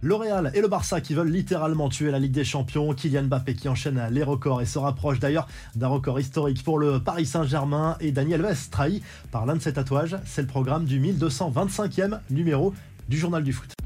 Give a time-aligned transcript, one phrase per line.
[0.00, 2.94] L'Oréal et le Barça qui veulent littéralement tuer la Ligue des Champions.
[2.94, 7.00] Kylian Mbappé qui enchaîne les records et se rapproche d'ailleurs d'un record historique pour le
[7.00, 7.96] Paris Saint-Germain.
[8.00, 10.16] Et Daniel Vest trahi par l'un de ses tatouages.
[10.24, 12.72] C'est le programme du 1225e numéro
[13.08, 13.77] du Journal du Foot.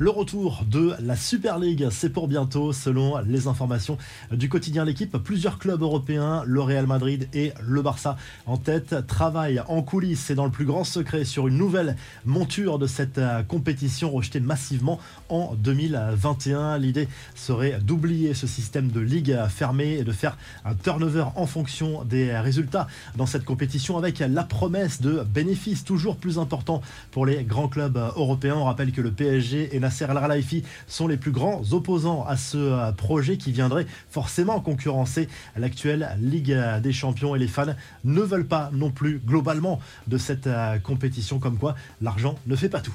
[0.00, 3.98] Le retour de la Super League, c'est pour bientôt, selon les informations
[4.32, 5.14] du quotidien L'équipe.
[5.18, 8.16] Plusieurs clubs européens, le Real Madrid et le Barça
[8.46, 12.78] en tête, travaillent en coulisses et dans le plus grand secret sur une nouvelle monture
[12.78, 16.78] de cette euh, compétition rejetée massivement en 2021.
[16.78, 22.04] L'idée serait d'oublier ce système de ligue fermée et de faire un turnover en fonction
[22.04, 22.86] des résultats
[23.16, 26.80] dans cette compétition avec la promesse de bénéfices toujours plus importants
[27.10, 28.54] pour les grands clubs européens.
[28.56, 32.56] On rappelle que le PSG et Nasser Al-Khelaifi sont les plus grands opposants à ce
[32.56, 38.46] euh, projet qui viendrait forcément concurrencer l'actuelle Ligue des Champions et les fans ne veulent
[38.46, 42.94] pas non plus globalement de cette euh, compétition comme quoi l'argent ne fait pas tout.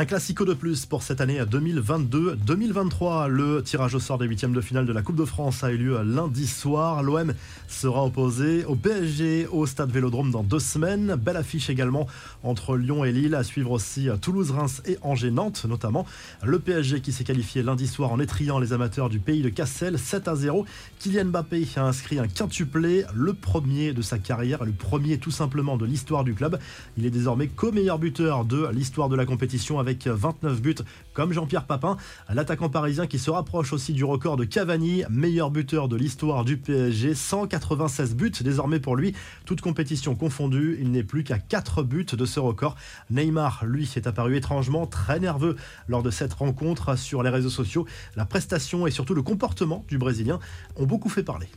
[0.00, 3.26] Un classico de plus pour cette année 2022-2023.
[3.26, 5.76] Le tirage au sort des huitièmes de finale de la Coupe de France a eu
[5.76, 7.02] lieu lundi soir.
[7.02, 7.34] L'OM
[7.68, 11.16] sera opposé au PSG au Stade Vélodrome dans deux semaines.
[11.16, 12.06] Belle affiche également
[12.42, 13.34] entre Lyon et Lille.
[13.34, 16.06] À suivre aussi Toulouse, Reims et Angers-Nantes notamment.
[16.42, 19.98] Le PSG qui s'est qualifié lundi soir en étriant les amateurs du pays de Cassel
[19.98, 20.64] 7 à 0.
[20.98, 25.76] Kylian Mbappé a inscrit un quintuplé, le premier de sa carrière, le premier tout simplement
[25.76, 26.58] de l'histoire du club.
[26.96, 30.74] Il est désormais co-meilleur buteur de l'histoire de la compétition avec 29 buts
[31.12, 31.96] comme Jean-Pierre Papin,
[32.32, 36.56] l'attaquant parisien qui se rapproche aussi du record de Cavani, meilleur buteur de l'histoire du
[36.56, 42.06] PSG, 196 buts désormais pour lui, toute compétition confondue, il n'est plus qu'à 4 buts
[42.12, 42.76] de ce record.
[43.10, 45.56] Neymar, lui, est apparu étrangement très nerveux
[45.88, 47.86] lors de cette rencontre sur les réseaux sociaux.
[48.16, 50.38] La prestation et surtout le comportement du Brésilien
[50.76, 51.48] ont beaucoup fait parler.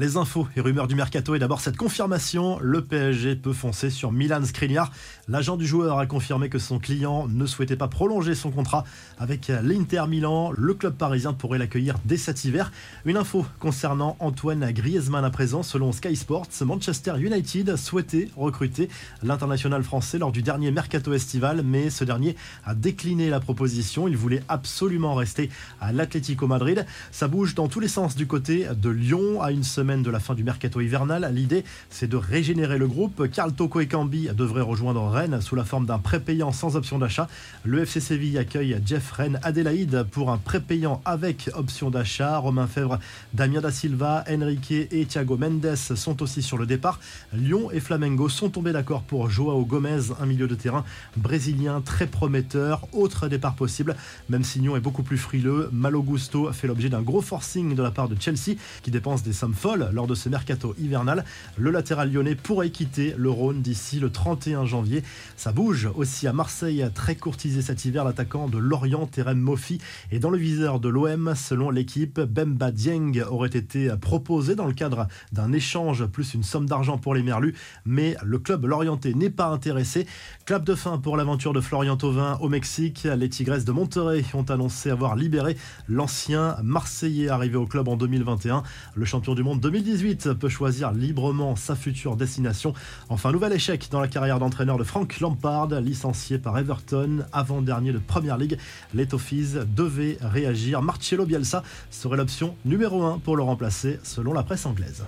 [0.00, 4.12] Les infos et rumeurs du mercato et d'abord cette confirmation, le PSG peut foncer sur
[4.12, 4.90] Milan Skriniar.
[5.28, 8.84] L'agent du joueur a confirmé que son client ne souhaitait pas prolonger son contrat
[9.18, 10.52] avec l'Inter Milan.
[10.56, 12.72] Le club parisien pourrait l'accueillir dès cet hiver.
[13.04, 18.88] Une info concernant Antoine Griezmann à présent, selon Sky Sports, Manchester United souhaitait recruter
[19.22, 24.08] l'international français lors du dernier mercato estival, mais ce dernier a décliné la proposition.
[24.08, 26.86] Il voulait absolument rester à l'Atlético Madrid.
[27.12, 30.20] Ça bouge dans tous les sens du côté de Lyon à une semaine de la
[30.20, 31.28] fin du mercato hivernal.
[31.34, 33.28] L'idée, c'est de régénérer le groupe.
[33.28, 37.28] Carl Toko et Cambi devraient rejoindre Rennes sous la forme d'un prépayant sans option d'achat.
[37.64, 42.38] Le FC Séville accueille Jeff Rennes Adélaïde pour un prépayant avec option d'achat.
[42.38, 43.00] Romain Fèvre,
[43.34, 47.00] Damien Da Silva, Enrique et Thiago Mendes sont aussi sur le départ.
[47.32, 50.84] Lyon et Flamengo sont tombés d'accord pour Joao Gomez, un milieu de terrain
[51.16, 52.86] brésilien très prometteur.
[52.92, 53.96] Autre départ possible,
[54.28, 55.68] même si Lyon est beaucoup plus frileux.
[55.72, 59.32] Malo Gusto fait l'objet d'un gros forcing de la part de Chelsea qui dépense des
[59.32, 61.24] sommes folles lors de ce mercato hivernal.
[61.56, 65.02] Le latéral lyonnais pourrait quitter le Rhône d'ici le 31 janvier.
[65.36, 69.80] Ça bouge aussi à Marseille, très courtisé cet hiver, l'attaquant de Lorient, Terem Mofi,
[70.10, 71.34] est dans le viseur de l'OM.
[71.34, 76.66] Selon l'équipe, Bemba Dieng aurait été proposé dans le cadre d'un échange plus une somme
[76.66, 77.54] d'argent pour les Merlus,
[77.84, 80.06] mais le club lorientais n'est pas intéressé.
[80.44, 83.06] Clap de fin pour l'aventure de Florian Thauvin au Mexique.
[83.16, 85.56] Les Tigresses de Monterrey ont annoncé avoir libéré
[85.88, 88.62] l'ancien Marseillais arrivé au club en 2021.
[88.94, 92.72] Le champion du monde 2018 peut choisir librement sa future destination.
[93.08, 97.98] Enfin, nouvel échec dans la carrière d'entraîneur de Frank Lampard, licencié par Everton, avant-dernier de
[97.98, 98.58] Premier League.
[98.94, 100.82] Les Toffees devaient réagir.
[100.82, 105.04] Marcello Bielsa serait l'option numéro 1 pour le remplacer, selon la presse anglaise.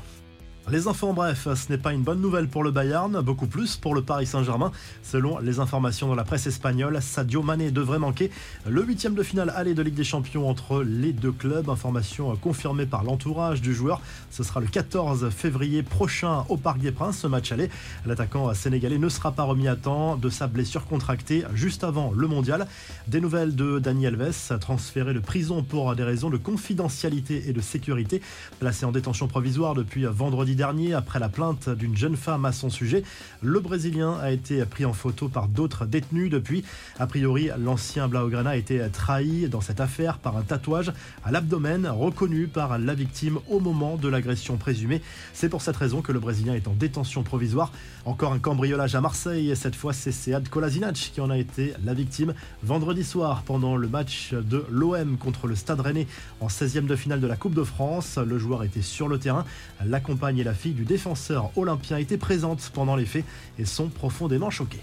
[0.71, 3.97] Les enfants, bref, ce n'est pas une bonne nouvelle pour le Bayern, beaucoup plus pour
[3.97, 4.71] le Paris Saint-Germain.
[5.03, 8.31] Selon les informations de la presse espagnole, Sadio Mané devrait manquer
[8.67, 11.69] le huitième de finale aller de Ligue des Champions entre les deux clubs.
[11.69, 14.01] Information confirmée par l'entourage du joueur.
[14.31, 17.69] Ce sera le 14 février prochain au Parc des Princes, ce match aller.
[18.07, 22.29] L'attaquant sénégalais ne sera pas remis à temps de sa blessure contractée juste avant le
[22.29, 22.69] mondial.
[23.09, 27.61] Des nouvelles de Daniel Alves, transféré de prison pour des raisons de confidentialité et de
[27.61, 28.23] sécurité,
[28.61, 32.71] placé en détention provisoire depuis vendredi dernier, après la plainte d'une jeune femme à son
[32.71, 33.03] sujet,
[33.43, 36.31] le Brésilien a été pris en photo par d'autres détenus.
[36.31, 36.65] Depuis,
[36.99, 40.93] a priori, l'ancien Blaugrana a été trahi dans cette affaire par un tatouage
[41.25, 45.03] à l'abdomen reconnu par la victime au moment de l'agression présumée.
[45.33, 47.73] C'est pour cette raison que le Brésilien est en détention provisoire.
[48.05, 51.75] Encore un cambriolage à Marseille, et cette fois c'est Sead Kolasinac qui en a été
[51.85, 56.07] la victime vendredi soir pendant le match de l'OM contre le Stade Rennais
[56.41, 58.19] en 16e de finale de la Coupe de France.
[58.19, 59.45] Le joueur était sur le terrain,
[59.85, 63.25] l'accompagne la fille du défenseur olympien étaient présentes pendant les faits
[63.59, 64.83] et sont profondément choquées.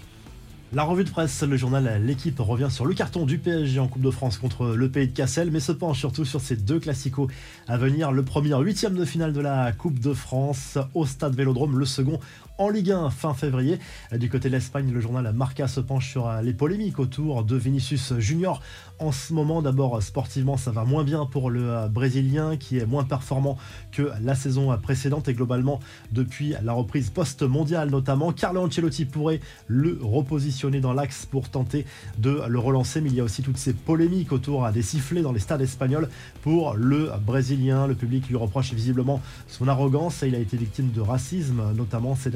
[0.72, 4.02] La revue de presse, le journal L'équipe revient sur le carton du PSG en Coupe
[4.02, 7.28] de France contre le pays de Cassel, mais se penche surtout sur ces deux classicos
[7.66, 8.12] à venir.
[8.12, 12.20] Le premier huitième de finale de la Coupe de France au stade Vélodrome, le second
[12.60, 13.78] en Ligue 1 fin février.
[14.12, 18.12] Du côté de l'Espagne, le journal Marca se penche sur les polémiques autour de Vinicius
[18.18, 18.60] Junior.
[18.98, 23.04] En ce moment, d'abord sportivement, ça va moins bien pour le Brésilien qui est moins
[23.04, 23.56] performant
[23.92, 25.80] que la saison précédente et globalement
[26.12, 28.30] depuis la reprise post-mondiale notamment.
[28.30, 31.86] Carlo Ancelotti pourrait le repositionner dans l'axe pour tenter
[32.18, 35.32] de le relancer, mais il y a aussi toutes ces polémiques autour des sifflets dans
[35.32, 36.10] les stades espagnols
[36.42, 37.86] pour le Brésilien.
[37.86, 42.14] Le public lui reproche visiblement son arrogance et il a été victime de racisme, notamment
[42.16, 42.28] ces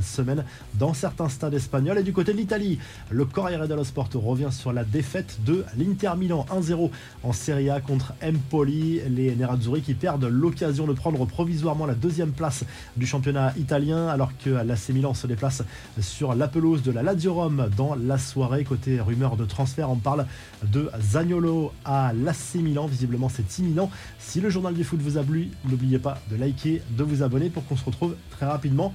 [0.00, 1.98] semaines dans certains stades espagnols.
[1.98, 2.78] Et du côté de l'Italie,
[3.10, 6.90] le Corriere dello Sport revient sur la défaite de l'Inter Milan 1-0
[7.22, 9.00] en Serie A contre Empoli.
[9.08, 12.64] Les Nerazzurri qui perdent l'occasion de prendre provisoirement la deuxième place
[12.96, 15.62] du championnat italien alors que l'AC Milan se déplace
[16.00, 18.64] sur la pelouse de la Lazio Rome dans la soirée.
[18.64, 20.26] Côté rumeur de transfert, on parle
[20.64, 22.86] de Zagnolo à l'AC Milan.
[22.86, 23.90] Visiblement, c'est imminent.
[24.18, 27.50] Si le journal du foot vous a plu, n'oubliez pas de liker, de vous abonner
[27.50, 28.94] pour qu'on se retrouve très rapidement